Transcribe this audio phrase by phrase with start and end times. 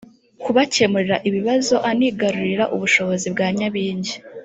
[0.43, 4.13] kubakemurira ibibazo anigarurira ubushobozi bwa nyabingi